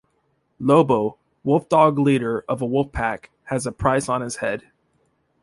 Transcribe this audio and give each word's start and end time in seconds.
Lobo, 0.59 1.19
wolfdog 1.45 1.99
leader 1.99 2.43
of 2.49 2.59
a 2.59 2.65
wolf 2.65 2.91
pack, 2.91 3.29
has 3.43 3.67
a 3.67 3.71
price 3.71 4.09
on 4.09 4.21
his 4.21 4.37
head. 4.37 4.63